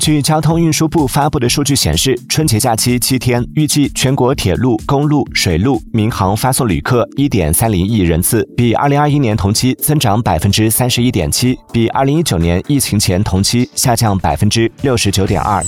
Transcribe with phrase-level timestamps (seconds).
[0.00, 15.62] 据交通运输部发布的数据显示春节假期七天预计全国铁路公路水路民航发送旅客一点三零亿人次比二零二一年同期增长百分之三十一点七比二零一九年疫情前同期下降百分之六十九点二。